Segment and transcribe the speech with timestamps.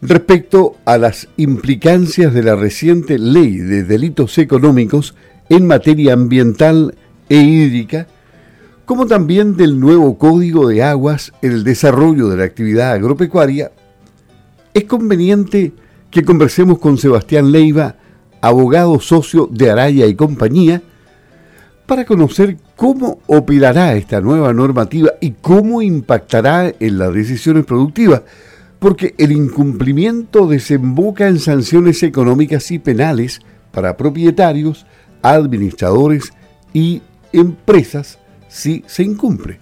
[0.00, 5.14] respecto a las implicancias de la reciente ley de delitos económicos
[5.48, 6.94] en materia ambiental
[7.28, 8.06] e hídrica,
[8.84, 13.72] como también del nuevo Código de Aguas en el desarrollo de la actividad agropecuaria,
[14.72, 15.72] es conveniente
[16.10, 17.96] que conversemos con Sebastián Leiva,
[18.40, 20.82] abogado socio de Araya y compañía,
[21.86, 28.22] para conocer cómo operará esta nueva normativa y cómo impactará en las decisiones productivas,
[28.78, 33.40] porque el incumplimiento desemboca en sanciones económicas y penales
[33.72, 34.86] para propietarios,
[35.22, 36.32] administradores
[36.72, 37.02] y
[37.32, 39.58] empresas si se incumple.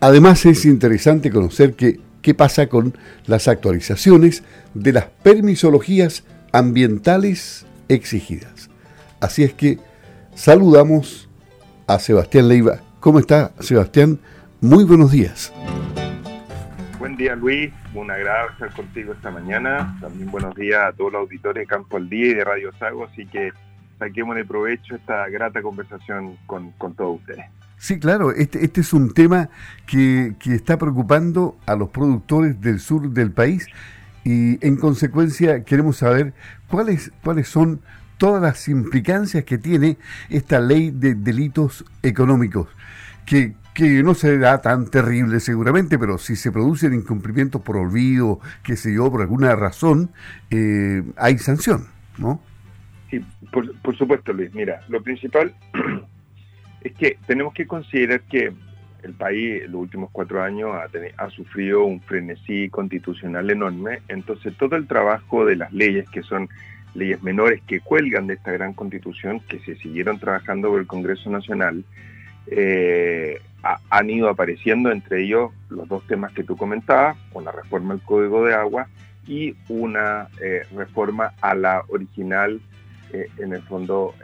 [0.00, 4.42] Además es interesante conocer qué pasa con las actualizaciones
[4.74, 8.70] de las permisologías ambientales exigidas.
[9.20, 9.78] Así es que
[10.34, 11.28] saludamos
[11.86, 12.80] a Sebastián Leiva.
[13.00, 14.18] ¿Cómo está Sebastián?
[14.60, 15.52] Muy buenos días.
[17.20, 19.94] Día Luis, un agrado estar contigo esta mañana.
[20.00, 23.04] También buenos días a todos los auditores de Campo al Día y de Radio Sago,
[23.04, 23.52] así que
[23.98, 27.44] saquemos de provecho esta grata conversación con, todos ustedes.
[27.76, 29.50] Sí, claro, este, este es un tema
[29.86, 33.66] que, que, está preocupando a los productores del sur del país.
[34.24, 36.32] Y en consecuencia queremos saber
[36.68, 37.82] cuáles, cuáles son
[38.16, 39.98] todas las implicancias que tiene
[40.30, 42.68] esta ley de delitos económicos,
[43.26, 48.76] que, que no será tan terrible seguramente, pero si se producen incumplimientos por olvido, qué
[48.76, 50.10] sé yo, por alguna razón,
[50.50, 51.86] eh, hay sanción,
[52.18, 52.42] ¿no?
[53.08, 54.52] Sí, por, por supuesto, Luis.
[54.54, 55.54] Mira, lo principal
[56.82, 58.52] es que tenemos que considerar que
[59.02, 60.86] el país en los últimos cuatro años ha,
[61.24, 66.50] ha, sufrido un frenesí constitucional enorme, entonces todo el trabajo de las leyes, que son
[66.94, 71.30] leyes menores que cuelgan de esta gran constitución, que se siguieron trabajando por el Congreso
[71.30, 71.82] Nacional,
[72.46, 78.02] eh, han ido apareciendo entre ellos los dos temas que tú comentabas, una reforma al
[78.02, 78.88] Código de Agua
[79.26, 82.60] y una eh, reforma a la original,
[83.12, 84.14] eh, en el fondo,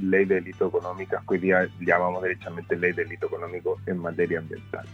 [0.00, 4.38] ley de delito económico, que hoy día llamamos derechamente ley de delito económico en materia
[4.38, 4.86] ambiental.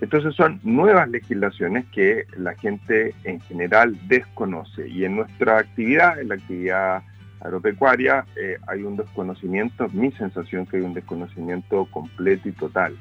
[0.00, 6.28] Entonces son nuevas legislaciones que la gente en general desconoce y en nuestra actividad, en
[6.28, 7.02] la actividad
[7.40, 12.96] agropecuaria, eh, hay un desconocimiento, mi sensación que hay un desconocimiento completo y total.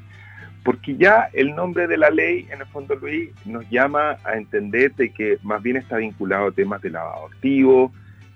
[0.64, 4.94] Porque ya el nombre de la ley, en el fondo, Luis, nos llama a entender
[4.96, 7.92] de que más bien está vinculado a temas de lavado activo,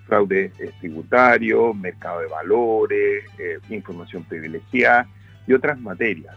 [0.06, 0.50] fraude
[0.80, 5.06] tributario, mercado de valores, eh, información privilegiada
[5.46, 6.34] y otras materias.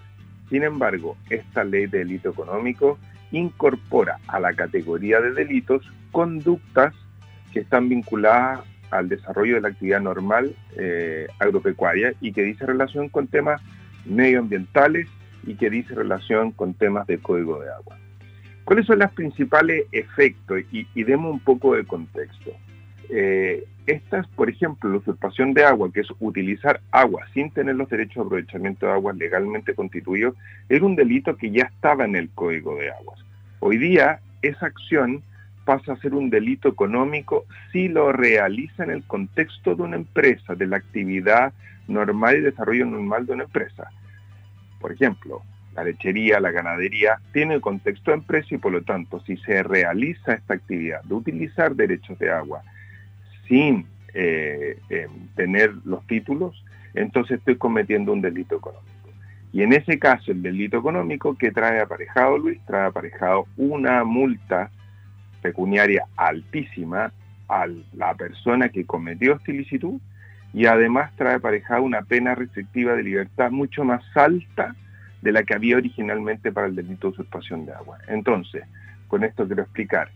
[0.49, 2.99] Sin embargo, esta ley de delito económico
[3.31, 6.93] incorpora a la categoría de delitos conductas
[7.53, 13.07] que están vinculadas al desarrollo de la actividad normal eh, agropecuaria y que dice relación
[13.07, 13.61] con temas
[14.05, 15.07] medioambientales
[15.43, 17.97] y que dice relación con temas de código de agua.
[18.63, 20.61] ¿Cuáles son los principales efectos?
[20.71, 22.51] Y, demos un poco de contexto.
[23.09, 27.75] Eh, esta es, por ejemplo, la usurpación de agua, que es utilizar agua sin tener
[27.75, 30.35] los derechos de aprovechamiento de agua legalmente constituidos,
[30.69, 33.19] era un delito que ya estaba en el Código de Aguas.
[33.59, 35.23] Hoy día, esa acción
[35.65, 40.55] pasa a ser un delito económico si lo realiza en el contexto de una empresa,
[40.55, 41.53] de la actividad
[41.87, 43.89] normal y desarrollo normal de una empresa.
[44.81, 45.43] Por ejemplo,
[45.75, 49.63] la lechería, la ganadería, tiene el contexto de empresa y por lo tanto, si se
[49.63, 52.63] realiza esta actividad de utilizar derechos de agua,
[53.47, 58.91] sin eh, eh, tener los títulos, entonces estoy cometiendo un delito económico.
[59.53, 64.71] Y en ese caso, el delito económico que trae aparejado, Luis, trae aparejado una multa
[65.41, 67.11] pecuniaria altísima
[67.47, 69.99] a la persona que cometió esta ilicitud
[70.53, 74.75] y además trae aparejado una pena restrictiva de libertad mucho más alta
[75.21, 77.99] de la que había originalmente para el delito de usurpación de agua.
[78.07, 78.63] Entonces,
[79.07, 80.09] con esto quiero explicar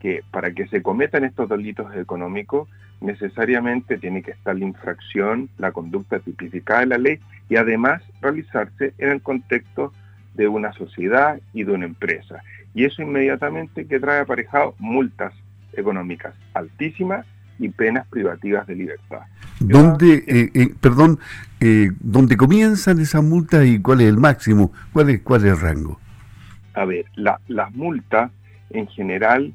[0.00, 2.68] que para que se cometan estos delitos económicos
[3.00, 8.94] necesariamente tiene que estar la infracción, la conducta tipificada de la ley y además realizarse
[8.98, 9.92] en el contexto
[10.34, 12.42] de una sociedad y de una empresa.
[12.74, 15.32] Y eso inmediatamente que trae aparejado multas
[15.72, 17.26] económicas altísimas
[17.60, 19.20] y penas privativas de libertad.
[19.60, 21.18] ¿Dónde, eh, eh, perdón,
[21.60, 24.72] eh, dónde comienzan esas multas y cuál es el máximo?
[24.92, 26.00] ¿Cuál es, cuál es el rango?
[26.74, 28.32] A ver, las multas
[28.70, 29.52] en general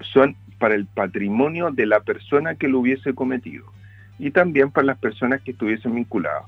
[0.00, 3.64] son para el patrimonio de la persona que lo hubiese cometido
[4.18, 6.44] y también para las personas que estuviesen vinculadas.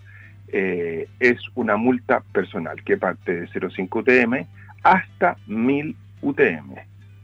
[0.48, 4.46] Eh, es una multa personal que parte de 0,5 UTM
[4.84, 6.74] hasta 1000 UTM.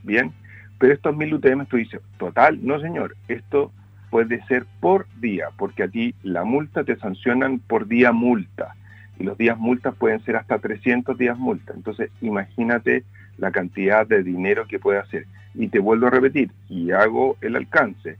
[0.03, 0.33] Bien,
[0.81, 3.71] pero estos 1000 UTM tú dices, total, no señor, esto
[4.09, 8.75] puede ser por día, porque a ti la multa te sancionan por día multa
[9.19, 11.75] y los días multas pueden ser hasta 300 días multa.
[11.77, 13.05] Entonces, imagínate
[13.37, 15.27] la cantidad de dinero que puede hacer.
[15.55, 18.17] Y te vuelvo a repetir, y hago el alcance,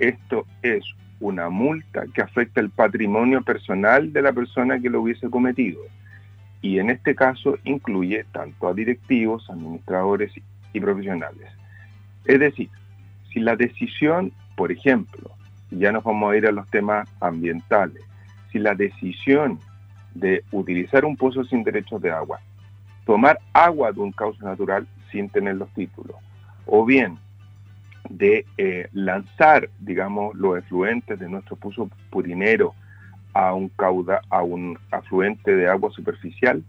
[0.00, 0.82] esto es
[1.20, 5.80] una multa que afecta el patrimonio personal de la persona que lo hubiese cometido.
[6.60, 10.32] Y en este caso incluye tanto a directivos, administradores
[10.72, 11.59] y profesionales.
[12.30, 12.70] Es decir,
[13.32, 15.32] si la decisión, por ejemplo,
[15.72, 18.04] ya nos vamos a ir a los temas ambientales,
[18.52, 19.58] si la decisión
[20.14, 22.38] de utilizar un pozo sin derechos de agua,
[23.04, 26.14] tomar agua de un cauce natural sin tener los títulos,
[26.66, 27.18] o bien
[28.08, 32.74] de eh, lanzar, digamos, los efluentes de nuestro pozo purinero
[33.34, 36.62] a un cauda, a un afluente de agua superficial,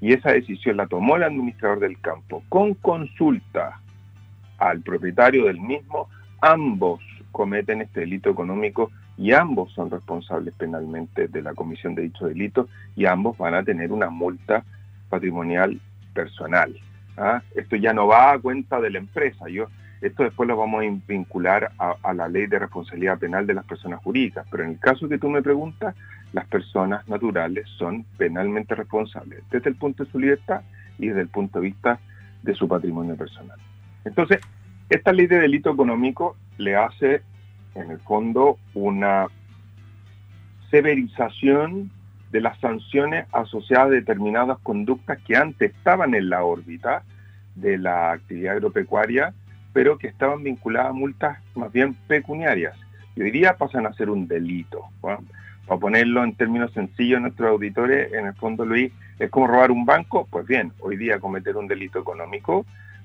[0.00, 3.81] y esa decisión la tomó el administrador del campo con consulta
[4.68, 6.08] al propietario del mismo,
[6.40, 7.00] ambos
[7.30, 12.68] cometen este delito económico y ambos son responsables penalmente de la comisión de dicho delito
[12.96, 14.64] y ambos van a tener una multa
[15.08, 15.80] patrimonial
[16.14, 16.74] personal.
[17.16, 17.42] ¿ah?
[17.54, 19.48] Esto ya no va a cuenta de la empresa.
[19.48, 19.66] Yo,
[20.00, 24.02] esto después lo vamos a vincular a, la ley de responsabilidad penal de las personas
[24.02, 25.94] jurídicas, pero en el caso que tú me preguntas,
[26.32, 30.62] las personas naturales son penalmente responsables desde el punto de su libertad
[30.98, 32.00] y desde el punto de vista
[32.42, 33.58] de su patrimonio personal.
[34.04, 34.40] Entonces,
[34.90, 37.22] esta ley de delito económico le hace,
[37.74, 39.28] en el fondo, una
[40.70, 41.90] severización
[42.30, 47.04] de las sanciones asociadas a determinadas conductas que antes estaban en la órbita
[47.54, 49.34] de la actividad agropecuaria,
[49.72, 52.74] pero que estaban vinculadas a multas más bien pecuniarias.
[53.14, 54.86] Y hoy día pasan a ser un delito.
[55.00, 55.18] Para
[55.78, 60.26] ponerlo en términos sencillos, nuestros auditores, en el fondo, Luis, es como robar un banco.
[60.30, 62.64] Pues bien, hoy día cometer un delito económico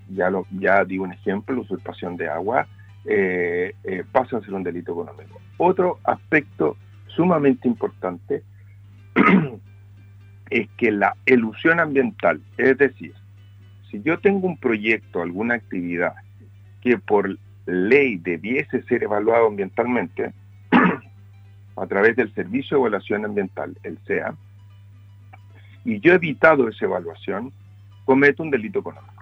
[0.10, 2.68] ya, lo, ya di un ejemplo, usurpación de agua,
[3.06, 5.40] eh, eh, pasa a ser un delito económico.
[5.58, 6.78] Otro aspecto
[7.08, 8.44] sumamente importante
[10.50, 13.14] es que la ilusión ambiental, es decir,
[13.90, 16.14] si yo tengo un proyecto, alguna actividad
[16.82, 20.34] que por ley debiese ser evaluado ambientalmente,
[21.76, 24.36] a través del Servicio de Evaluación Ambiental, el SEA,
[25.86, 27.54] y yo he evitado esa evaluación,
[28.04, 29.17] cometo un delito económico.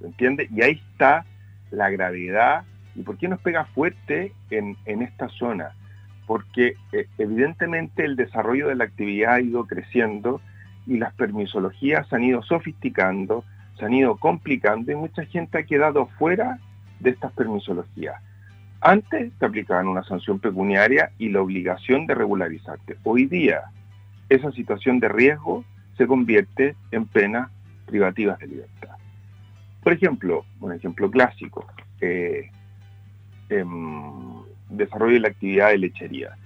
[0.00, 0.48] ¿Entiende?
[0.54, 1.24] Y ahí está
[1.70, 2.64] la gravedad
[2.94, 5.72] y por qué nos pega fuerte en, esta zona.
[6.26, 10.40] Porque eh, evidentemente el desarrollo de la actividad ha ido creciendo
[10.86, 13.44] y las permisologías se han ido sofisticando,
[13.78, 16.58] se han ido complicando y mucha gente ha quedado fuera
[17.00, 18.20] de estas permisologías.
[18.80, 22.96] Antes te aplicaban una sanción pecuniaria y la obligación de regularizarte.
[23.04, 23.62] Hoy día
[24.28, 25.64] esa situación de riesgo
[25.98, 27.50] se convierte en penas
[27.86, 28.96] privativas de libertad.
[29.82, 31.66] Por ejemplo, un ejemplo clásico,
[32.00, 32.50] eh,
[33.48, 36.36] em, desarrollo de la actividad de lechería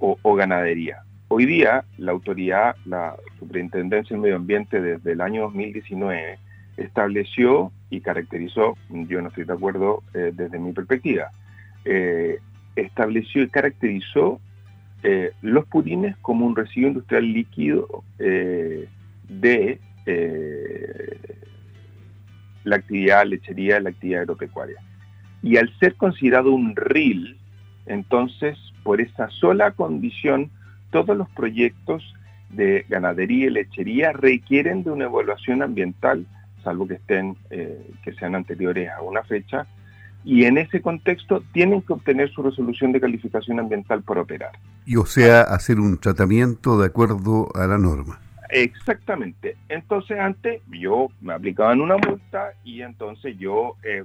[0.00, 1.02] o, ganadería.
[1.28, 6.38] Hoy día la autoridad, la Superintendencia del Medio Ambiente desde el año 2019
[6.76, 11.30] estableció y caracterizó, yo no estoy de acuerdo eh, desde mi perspectiva,
[11.84, 12.38] eh,
[12.76, 14.40] estableció y caracterizó
[15.42, 18.88] los purines como un residuo industrial líquido de
[22.64, 24.76] la actividad lechería, la actividad agropecuaria.
[25.42, 27.38] Y al ser considerado un RIL,
[27.86, 30.50] entonces, por esa sola condición,
[30.90, 32.02] todos los proyectos
[32.50, 36.26] de ganadería y lechería requieren de una evaluación ambiental,
[36.62, 39.66] salvo que estén, eh, que sean anteriores a una fecha,
[40.24, 44.52] y en ese contexto tienen que obtener su resolución de calificación ambiental para operar.
[44.86, 48.20] Y o sea, hacer un tratamiento de acuerdo a la norma.
[48.54, 49.56] Exactamente.
[49.68, 54.04] Entonces antes yo me aplicaban una multa y entonces yo eh,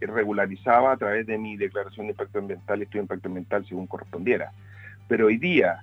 [0.00, 4.50] regularizaba a través de mi declaración de impacto ambiental estudio de impacto ambiental según correspondiera.
[5.06, 5.78] Pero hoy día,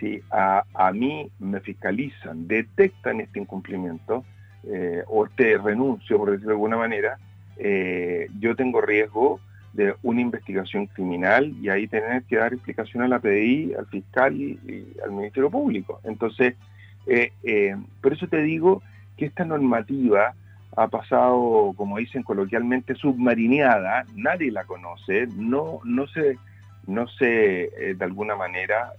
[0.00, 4.24] si a, mí me fiscalizan, detectan este incumplimiento
[4.64, 7.16] eh, o este renuncio, por decirlo de alguna manera,
[7.58, 9.38] eh, yo tengo riesgo
[9.72, 14.34] de una investigación criminal y ahí tener que dar explicación a la PDI, al fiscal
[14.34, 16.00] y al Ministerio Público.
[16.02, 16.56] Entonces,
[17.06, 18.82] eh, eh, por eso te digo
[19.16, 20.34] que esta normativa
[20.76, 26.38] ha pasado, como dicen coloquialmente, submarineada, nadie la conoce, no, no se,
[26.86, 28.92] no se eh, de alguna manera,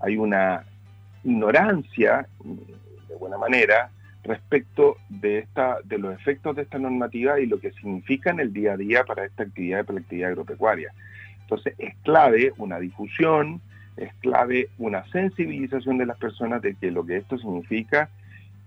[0.00, 0.64] hay una
[1.24, 2.26] ignorancia,
[3.08, 3.90] de buena manera,
[4.24, 8.52] respecto de, esta, de los efectos de esta normativa y lo que significa en el
[8.52, 10.92] día a día para esta actividad, para la actividad agropecuaria.
[11.40, 13.60] Entonces es clave una difusión,
[13.98, 18.08] es clave una sensibilización de las personas de que lo que esto significa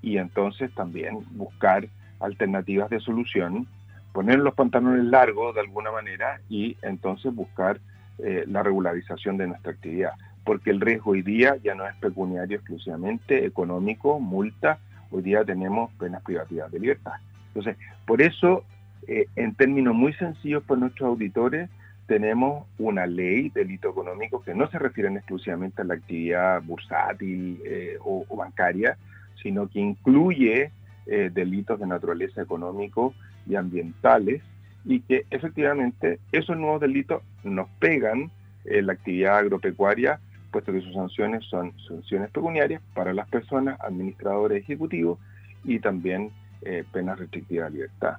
[0.01, 1.87] y entonces también buscar
[2.19, 3.67] alternativas de solución,
[4.13, 7.79] poner los pantalones largos de alguna manera y entonces buscar
[8.19, 10.11] eh, la regularización de nuestra actividad.
[10.43, 14.79] Porque el riesgo hoy día ya no es pecuniario exclusivamente, económico, multa,
[15.11, 17.13] hoy día tenemos penas privativas de libertad.
[17.47, 18.63] Entonces, por eso,
[19.07, 21.69] eh, en términos muy sencillos por nuestros auditores,
[22.07, 27.61] tenemos una ley de delito económico que no se refieren exclusivamente a la actividad bursátil
[27.65, 28.97] eh, o, bancaria,
[29.41, 30.71] sino que incluye
[31.07, 33.13] eh, delitos de naturaleza económico
[33.47, 34.41] y ambientales
[34.85, 38.31] y que efectivamente esos nuevos delitos nos pegan
[38.65, 40.19] en la actividad agropecuaria,
[40.51, 45.19] puesto que sus sanciones son sanciones pecuniarias para las personas, administradores ejecutivos
[45.63, 46.31] y también
[46.61, 48.17] eh, penas restrictivas de libertad.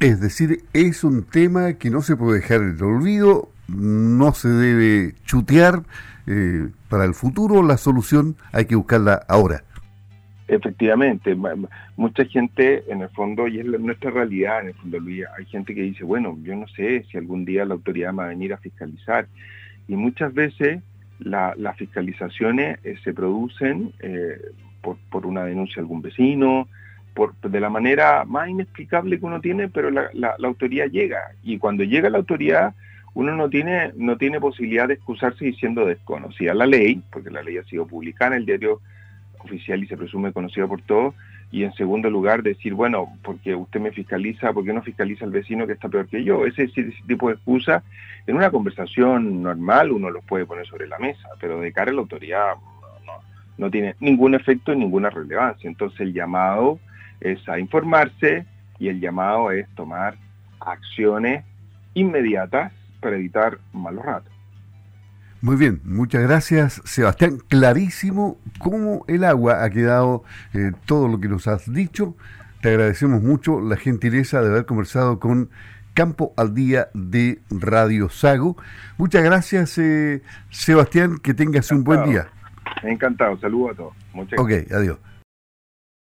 [0.00, 4.48] Es decir, es un tema que no se puede dejar en el olvido, no se
[4.48, 5.82] debe chutear.
[6.26, 9.62] Eh, para el futuro la solución hay que buscarla ahora.
[10.48, 11.36] Efectivamente,
[11.96, 15.74] mucha gente en el fondo, y es nuestra realidad en el fondo, Luis, hay gente
[15.74, 18.56] que dice, bueno, yo no sé si algún día la autoridad va a venir a
[18.56, 19.28] fiscalizar.
[19.86, 20.82] Y muchas veces
[21.18, 24.40] las fiscalizaciones eh, se producen eh,
[24.80, 26.68] por, por, una denuncia de algún vecino,
[27.42, 31.32] de la manera más inexplicable que uno tiene, pero la, la, autoridad llega.
[31.42, 32.74] Y cuando llega la autoridad,
[33.14, 37.58] uno no tiene, no tiene posibilidad de excusarse diciendo desconocida la ley, porque la ley
[37.58, 38.80] ha sido publicada en el diario
[39.38, 41.14] oficial y se presume conocida por todos.
[41.52, 45.32] Y en segundo lugar, decir, bueno, porque usted me fiscaliza, ¿por qué no fiscaliza al
[45.32, 46.46] vecino que está peor que yo?
[46.46, 47.82] Ese, ese tipo de excusa,
[48.26, 51.94] en una conversación normal uno los puede poner sobre la mesa, pero de cara a
[51.94, 52.54] la autoridad
[53.04, 53.12] no,
[53.58, 55.68] no tiene ningún efecto y ninguna relevancia.
[55.68, 56.78] Entonces el llamado
[57.20, 58.46] es a informarse
[58.78, 60.16] y el llamado es tomar
[60.60, 61.44] acciones
[61.94, 64.32] inmediatas para evitar malos ratos.
[65.42, 67.38] Muy bien, muchas gracias Sebastián.
[67.48, 70.22] Clarísimo cómo el agua ha quedado
[70.52, 72.14] eh, todo lo que nos has dicho.
[72.60, 75.48] Te agradecemos mucho la gentileza de haber conversado con
[75.94, 78.56] Campo al Día de Radio Sago.
[78.98, 82.28] Muchas gracias eh, Sebastián, que tengas un buen día.
[82.82, 83.94] Encantado, saludos a todos.
[84.12, 84.66] Muchas gracias.
[84.66, 85.09] Ok, adiós.